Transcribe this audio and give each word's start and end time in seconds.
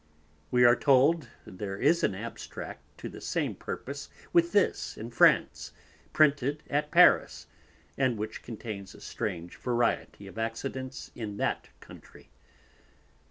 We 0.49 0.63
are 0.65 0.75
told 0.75 1.27
there 1.45 1.77
is 1.77 2.03
an 2.03 2.15
Abstract 2.15 2.81
to 2.97 3.07
the 3.07 3.21
same 3.21 3.53
purpose 3.53 4.09
with 4.33 4.51
this 4.51 4.97
in 4.97 5.11
France, 5.11 5.73
Printed 6.11 6.63
at 6.71 6.89
Paris, 6.89 7.45
and 7.99 8.17
which 8.17 8.41
contains 8.41 8.95
a 8.95 9.01
strange 9.01 9.57
variety 9.57 10.25
of 10.25 10.39
Accidents 10.39 11.11
in 11.13 11.37
that 11.37 11.69
Country. 11.81 12.31